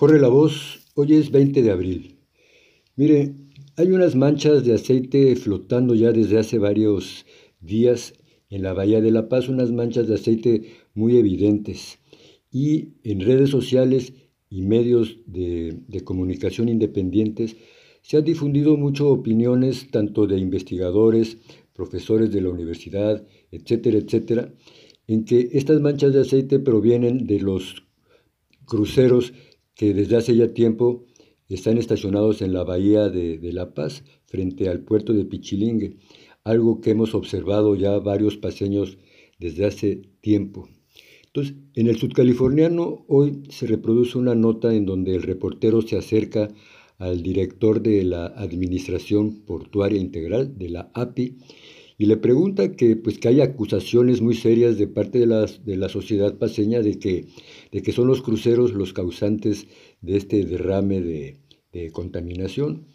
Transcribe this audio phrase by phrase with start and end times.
[0.00, 2.16] Corre la voz, hoy es 20 de abril.
[2.96, 3.34] Mire,
[3.76, 7.26] hay unas manchas de aceite flotando ya desde hace varios
[7.60, 8.14] días
[8.48, 10.62] en la Bahía de La Paz, unas manchas de aceite
[10.94, 11.98] muy evidentes.
[12.50, 14.14] Y en redes sociales
[14.48, 17.58] y medios de, comunicación independientes
[18.00, 21.36] se han difundido mucho opiniones tanto de investigadores,
[21.74, 24.54] profesores de la universidad, etcétera, etcétera,
[25.06, 27.84] en que estas manchas de aceite provienen de los
[28.64, 29.34] cruceros
[29.80, 31.06] que desde hace ya tiempo
[31.48, 35.96] están estacionados en la bahía de, La Paz, frente al puerto de Pichilingue,
[36.44, 38.98] algo que hemos observado ya varios paseños
[39.38, 40.68] desde hace tiempo.
[41.28, 46.48] Entonces, en el sudcaliforniano hoy se reproduce una nota en donde el reportero se acerca
[46.98, 51.38] al director de la Administración Portuaria Integral, de la API,
[52.00, 55.76] y le pregunta que, pues, que hay acusaciones muy serias de parte de la, de
[55.76, 57.26] la sociedad paseña de que,
[57.72, 59.66] de que son los cruceros los causantes
[60.00, 62.86] de este derrame de, contaminación.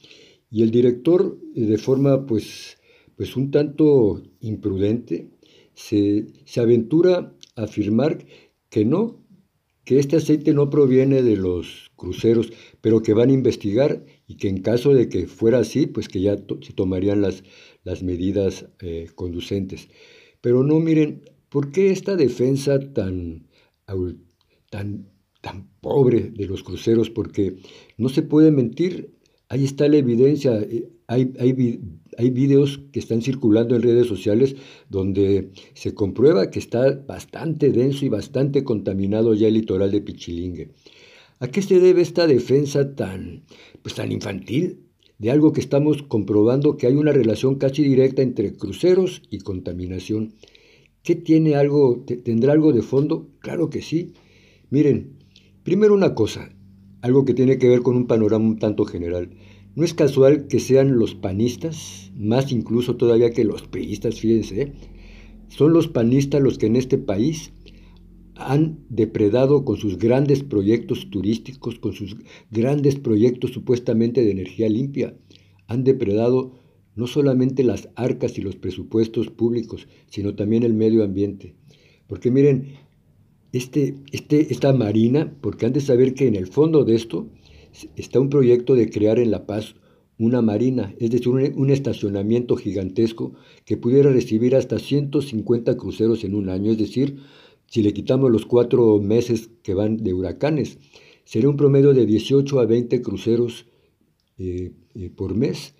[0.49, 2.79] Y el director, eh, de forma pues,
[3.15, 5.29] pues un tanto imprudente,
[5.75, 8.25] se, se aventura a afirmar
[8.71, 9.23] que no,
[9.83, 14.49] que este aceite no proviene de los cruceros, pero que van a investigar y que
[14.49, 17.43] en caso de que fuera así, pues que ya se tomarían las,
[17.83, 19.89] las medidas eh, conducentes.
[20.41, 23.47] Pero no, miren, ¿por qué esta defensa tan,
[24.69, 25.07] tan,
[25.41, 27.09] tan pobre de los cruceros?
[27.09, 27.57] Porque
[27.97, 29.15] no se puede mentir,
[29.49, 31.79] ahí está la evidencia, eh, hay, hay,
[32.17, 34.55] hay videos que están circulando en redes sociales
[34.89, 40.71] donde se comprueba que está bastante denso y bastante contaminado ya el litoral de Pichilingue.
[41.39, 43.43] ¿A qué se debe esta defensa tan,
[43.81, 44.85] pues, tan infantil?
[45.17, 50.33] de algo que estamos comprobando que hay una relación casi directa entre cruceros y contaminación.
[51.03, 53.29] ¿Qué tiene algo, tendrá algo de fondo?
[53.39, 54.13] Claro que sí.
[54.69, 55.17] Miren,
[55.63, 56.49] primero una cosa,
[57.01, 59.29] algo que tiene que ver con un panorama un tanto general.
[59.75, 64.73] No es casual que sean los panistas, más incluso todavía que los priistas, fíjense, ¿eh?
[65.49, 67.51] son los panistas los que en este país
[68.35, 72.17] han depredado con sus grandes proyectos turísticos, con sus
[72.51, 75.15] grandes proyectos supuestamente de energía limpia,
[75.67, 76.53] han depredado
[76.95, 81.55] no solamente las arcas y los presupuestos públicos, sino también el medio ambiente.
[82.07, 82.75] Porque miren,
[83.51, 87.29] este, este, esta marina, porque han de saber que en el fondo de esto
[87.95, 89.75] está un proyecto de crear en La Paz
[90.17, 93.33] una marina, es decir, un, un, estacionamiento gigantesco
[93.65, 97.17] que pudiera recibir hasta 150 cruceros en un año, es decir,
[97.67, 100.77] si le quitamos los cuatro meses que van de huracanes,
[101.23, 103.65] sería un promedio de 18 a 20 cruceros
[104.37, 105.75] eh, eh, por mes,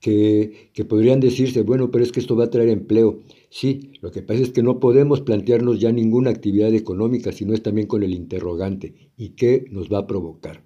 [0.00, 3.20] que, que, podrían decirse, bueno, pero es que esto va a traer empleo.
[3.50, 7.62] Sí, lo que pasa es que no podemos plantearnos ya ninguna actividad económica, sino es
[7.62, 10.64] también con el interrogante, ¿y qué nos va a provocar?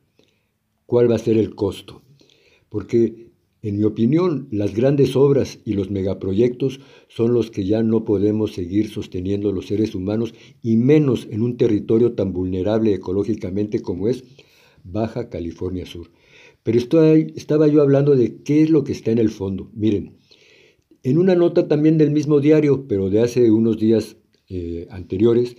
[0.87, 2.03] ¿Cuál va a ser el costo?
[2.69, 3.32] Porque
[3.63, 8.53] en mi opinión, las grandes obras y los megaproyectos son los que ya no podemos
[8.53, 14.25] seguir sosteniendo los seres humanos y menos en un territorio tan vulnerable ecológicamente como es
[14.83, 16.11] Baja California Sur.
[16.65, 19.71] Pero estaba yo hablando de qué es lo que está en el fondo.
[19.75, 20.17] Miren,
[21.05, 24.17] en una nota también del mismo diario, pero de hace unos días
[24.49, 25.57] eh, anteriores,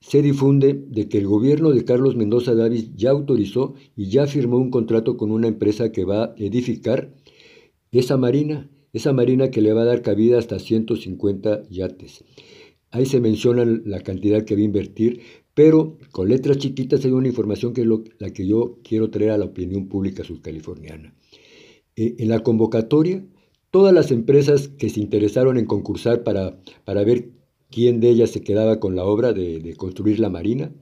[0.00, 4.56] se difunde de que el gobierno de Carlos Mendoza Davis ya autorizó y ya firmó
[4.56, 7.12] un contrato con una empresa que va a edificar
[7.92, 12.24] esa marina, esa marina que le va a dar cabida hasta 150 yates.
[12.90, 15.20] Ahí se menciona la cantidad que va a invertir,
[15.54, 19.38] pero con letras chiquitas hay una información que es la que yo quiero traer a
[19.38, 21.14] la opinión pública subcaliforniana.
[21.96, 23.24] Eh, en la convocatoria,
[23.70, 27.30] todas las empresas que se interesaron en concursar para, para ver
[27.70, 30.72] quién de ellas se quedaba con la obra de, construir la marina,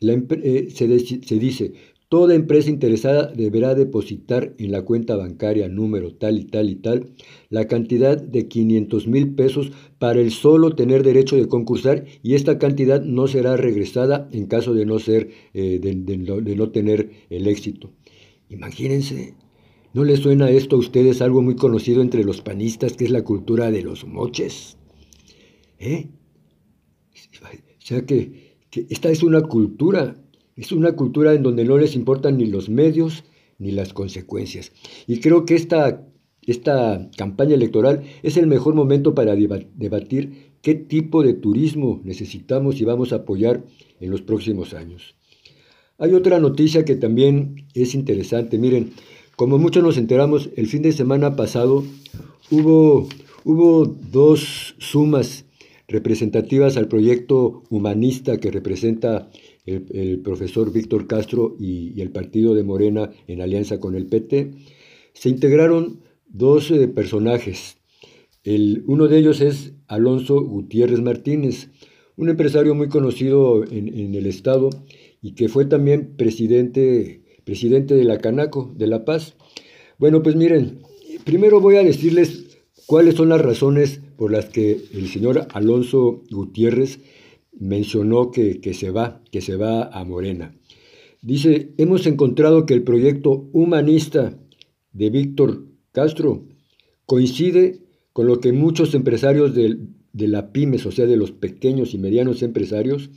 [0.00, 1.72] eh, se, se dice,
[2.12, 7.14] Toda empresa interesada deberá depositar en la cuenta bancaria número tal y tal y tal
[7.48, 12.58] la cantidad de 500 mil pesos para el solo tener derecho de concursar y esta
[12.58, 17.88] cantidad no será regresada en caso de no ser eh, de, no tener el éxito.
[18.50, 19.32] Imagínense,
[19.94, 23.24] ¿no les suena esto a ustedes algo muy conocido entre los panistas que es la
[23.24, 24.76] cultura de los moches?
[25.78, 26.08] ¿Eh?
[27.14, 30.14] O sea que, que esta es una cultura
[30.62, 33.24] es una cultura en donde no les importan ni los medios
[33.58, 34.70] ni las consecuencias.
[35.08, 36.06] Y creo que esta,
[36.46, 42.84] esta campaña electoral es el mejor momento para debatir qué tipo de turismo necesitamos y
[42.84, 43.64] vamos a apoyar
[43.98, 45.16] en los próximos años.
[45.98, 48.56] Hay otra noticia que también es interesante.
[48.56, 48.92] Miren,
[49.34, 51.82] como muchos nos enteramos, el fin de semana pasado
[52.52, 53.08] hubo,
[53.44, 55.44] hubo dos sumas
[55.88, 59.28] representativas al proyecto humanista que representa
[59.66, 64.52] el, profesor Víctor Castro y, el partido de Morena en alianza con el PT,
[65.12, 67.76] se integraron dos eh, personajes.
[68.44, 71.68] El, uno de ellos es Alonso Gutiérrez Martínez,
[72.16, 74.70] un empresario muy conocido en, el estado
[75.20, 79.34] y que fue también presidente, presidente de la Canaco, de La Paz.
[79.98, 80.80] Bueno, pues miren,
[81.24, 87.00] primero voy a decirles cuáles son las razones por las que el señor Alonso Gutiérrez
[87.52, 90.54] mencionó que, se va, que se va a Morena.
[91.20, 94.38] Dice, hemos encontrado que el proyecto humanista
[94.92, 96.48] de Víctor Castro
[97.06, 97.80] coincide
[98.12, 99.78] con lo que muchos empresarios de,
[100.12, 103.10] la pymes, o sea, de los pequeños y medianos empresarios,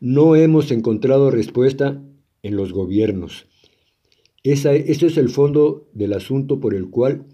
[0.00, 2.02] no hemos encontrado respuesta
[2.42, 3.46] en los gobiernos.
[4.42, 7.26] ese es el fondo del asunto por el cual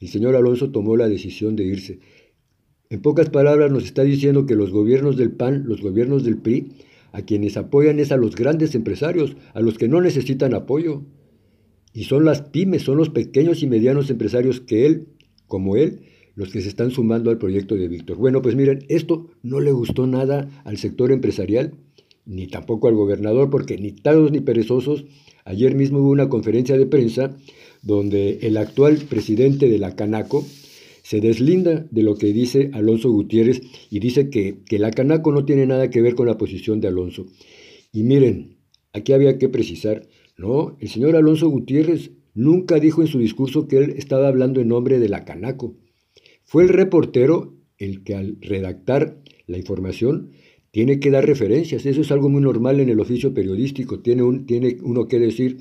[0.00, 2.00] el señor Alonso tomó la decisión de irse.
[2.90, 6.72] En pocas palabras nos está diciendo que los gobiernos del PAN, los gobiernos del PRI,
[7.12, 11.02] a quienes apoyan es a los grandes empresarios, a los que no necesitan apoyo.
[11.92, 15.08] Y son las pymes, son los pequeños y medianos empresarios que él,
[15.46, 16.00] como él,
[16.34, 18.16] los que se están sumando al proyecto de Víctor.
[18.16, 21.74] Bueno, pues miren, esto no le gustó nada al sector empresarial,
[22.24, 25.04] ni tampoco al gobernador, porque ni taros ni perezosos,
[25.44, 27.36] ayer mismo hubo una conferencia de prensa
[27.82, 30.46] donde el actual presidente de la Canaco,
[31.08, 35.46] se deslinda de lo que dice Alonso Gutiérrez y dice que, que la Canaco no
[35.46, 37.24] tiene nada que ver con la posición de Alonso.
[37.94, 38.58] Y miren,
[38.92, 40.06] aquí había que precisar,
[40.36, 44.68] no, el señor Alonso Gutiérrez nunca dijo en su discurso que él estaba hablando en
[44.68, 45.78] nombre de la Canaco.
[46.44, 49.16] Fue el reportero el que al redactar
[49.46, 50.32] la información
[50.72, 51.86] tiene que dar referencias.
[51.86, 54.00] Eso es algo muy normal en el oficio periodístico.
[54.00, 55.56] Tiene, un, tiene uno que decir,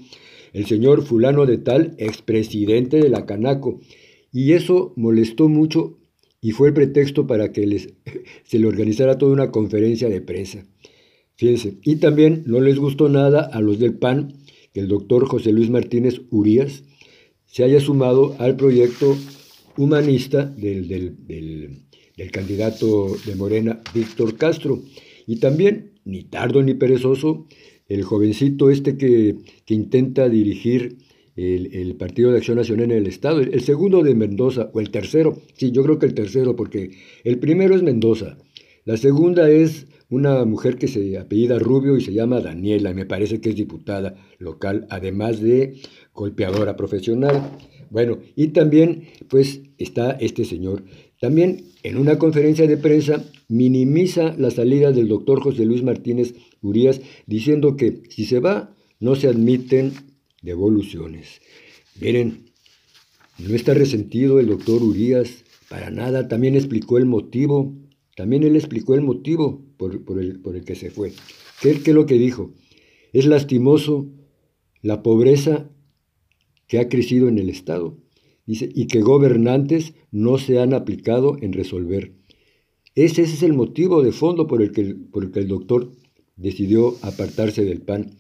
[0.51, 3.79] el señor fulano de tal, expresidente de la Canaco,
[4.31, 5.97] y eso molestó mucho
[6.41, 7.93] y fue el pretexto para que les,
[8.43, 10.65] se le organizara toda una conferencia de prensa.
[11.35, 14.33] Fíjense, y también no les gustó nada a los del PAN
[14.73, 16.83] que el doctor José Luis Martínez Urías
[17.45, 19.15] se haya sumado al proyecto
[19.77, 24.81] humanista del, del candidato de Morena, Víctor Castro.
[25.27, 27.47] Y también, ni tardo ni perezoso,
[27.87, 30.97] el jovencito este que, que intenta dirigir
[31.37, 35.37] el, Partido de Acción Nacional en el Estado, el, segundo de Mendoza, o el tercero,
[35.55, 36.91] sí, yo creo que el tercero, porque
[37.23, 38.37] el primero es Mendoza,
[38.85, 43.39] la segunda es una mujer que se apellida Rubio y se llama Daniela, me parece
[43.39, 45.75] que es diputada local, además de
[46.13, 47.51] golpeadora profesional.
[47.89, 50.83] Bueno, y también pues está este señor.
[51.19, 57.01] También en una conferencia de prensa minimiza la salida del doctor José Luis Martínez Urias
[57.25, 59.93] diciendo que si se va no se admiten
[60.41, 61.41] devoluciones.
[61.99, 62.45] Miren,
[63.39, 67.75] no está resentido el doctor Urias para nada, también explicó el motivo,
[68.15, 71.13] también él explicó el motivo por, el, por el, que se fue.
[71.61, 72.53] ¿Qué, es lo que dijo?
[73.13, 74.07] Es lastimoso
[74.81, 75.69] la pobreza
[76.67, 77.97] que ha crecido en el Estado,
[78.45, 82.13] dice, y que gobernantes no se han aplicado en resolver.
[82.95, 85.91] Ese, ese es el motivo de fondo por el, que, por el que el doctor
[86.37, 88.17] decidió apartarse del PAN.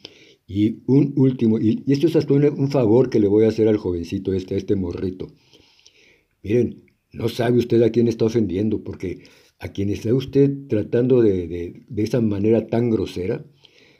[0.47, 3.77] Y un último, y, esto es hasta un, favor que le voy a hacer al
[3.77, 5.27] jovencito este, este morrito.
[6.41, 9.23] Miren, no sabe usted a quién está ofendiendo, porque
[9.59, 13.45] a quien está usted tratando de, de, de esa manera tan grosera,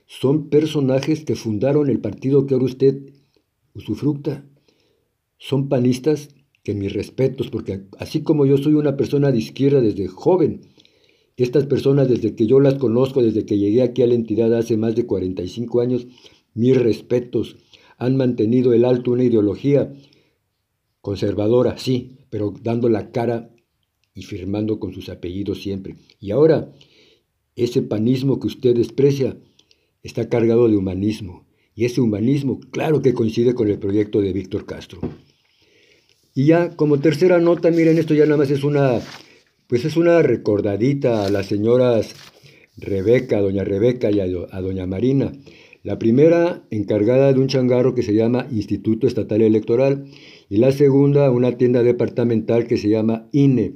[0.06, 2.98] son personajes que fundaron el partido que ahora usted
[3.74, 4.48] usufructa.
[5.38, 6.30] Son panistas
[6.64, 10.62] que mis respetos, porque así como yo soy una persona de izquierda desde joven,
[11.36, 14.76] estas personas desde que yo las conozco, desde que llegué aquí a la entidad hace
[14.76, 16.08] más de 45 años,
[16.58, 17.56] mis respetos.
[17.98, 19.94] Han mantenido el alto una ideología
[21.02, 23.50] conservadora, sí, pero dando la cara
[24.14, 25.96] y firmando con sus apellidos siempre.
[26.20, 26.74] Y ahora,
[27.56, 29.38] ese panismo que usted desprecia
[30.04, 31.46] está cargado de humanismo.
[31.76, 35.00] Y ese humanismo, claro que coincide con el proyecto de Víctor Castro.
[36.34, 39.00] Y ya como tercera nota, miren, esto ya nada más es una,
[39.68, 42.16] pues es una recordadita a las señoras
[42.78, 45.32] Rebeca, doña Rebeca y a, a doña Marina.
[45.88, 50.04] La primera encargada de un changarro que se llama Instituto Estatal Electoral
[50.50, 53.76] y la segunda una tienda departamental que se llama INE.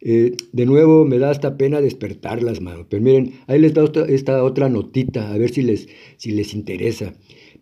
[0.00, 2.86] Eh, de nuevo me da hasta pena despertarlas, mano.
[2.88, 7.12] Pero miren, ahí les da esta otra notita, a ver si les, si les interesa.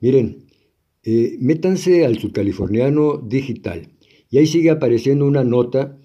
[0.01, 0.47] Miren,
[1.03, 3.89] eh, métanse al subcaliforniano digital
[4.31, 5.99] y ahí sigue apareciendo una nota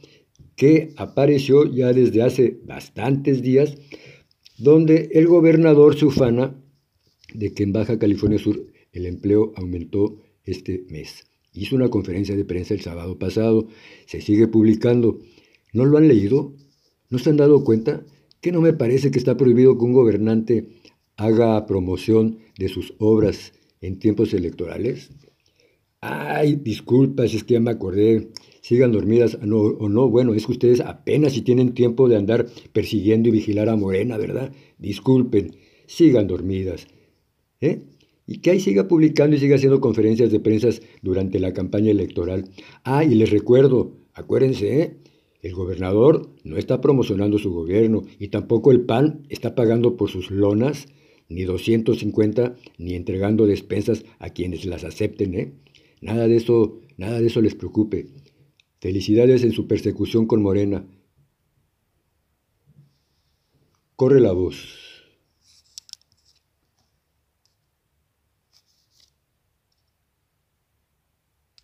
[0.56, 3.78] que apareció ya desde hace bastantes días,
[4.58, 6.65] donde el gobernador se ufana
[7.38, 11.26] de que en Baja California Sur el empleo aumentó este mes.
[11.54, 13.68] Hizo una conferencia de prensa el sábado pasado,
[14.06, 15.20] se sigue publicando.
[15.74, 16.54] ¿No lo han leído?
[17.10, 18.06] ¿No se han dado cuenta?
[18.42, 20.70] Que no me parece que está prohibido que un gobernante
[21.18, 25.12] haga promoción de sus obras en tiempos electorales?
[26.02, 28.30] Ay, disculpas, es que ya me acordé.
[28.62, 30.10] Sigan dormidas no, o no.
[30.10, 34.18] Bueno, es que ustedes apenas si tienen tiempo de andar persiguiendo y vigilar a Morena,
[34.18, 34.52] ¿verdad?
[34.78, 35.56] Disculpen,
[35.88, 36.88] sigan dormidas.
[37.62, 37.84] ¿Eh?
[38.28, 40.70] Y que ahí siga publicando y siga haciendo conferencias de prensa
[41.02, 42.50] durante la campaña electoral.
[42.84, 44.98] Ah, y les recuerdo, acuérdense, ¿eh?
[45.42, 50.32] el gobernador no está promocionando su gobierno y tampoco el PAN está pagando por sus
[50.32, 50.88] lonas
[51.30, 55.54] ni 250 ni entregando despensas a quienes las acepten, ¿eh?
[56.02, 58.08] Nada de eso, nada de eso les preocupe.
[58.80, 60.88] Felicidades en su persecución con Morena.
[63.96, 64.85] Corre la voz.